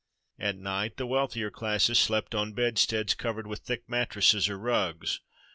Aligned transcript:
At 0.39 0.55
night 0.57 0.97
the 0.97 1.05
wealthier 1.05 1.51
classes 1.51 1.99
slept 1.99 2.33
on 2.33 2.53
bedsteads 2.53 3.13
covered 3.13 3.45
with 3.45 3.59
thick 3.59 3.87
mattresses 3.87 4.49
or 4.49 4.57
rugs. 4.57 5.19